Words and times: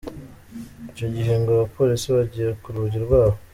Icyo 0.91 1.07
gihe 1.15 1.33
ngo 1.39 1.49
abapolisi 1.55 2.07
bagiye 2.15 2.49
ku 2.61 2.67
rugi 2.73 2.99
rwabo. 3.05 3.37